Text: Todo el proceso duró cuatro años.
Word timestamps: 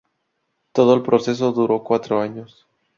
Todo 0.71 0.95
el 0.95 1.03
proceso 1.03 1.51
duró 1.51 1.83
cuatro 1.83 2.19
años. 2.19 2.65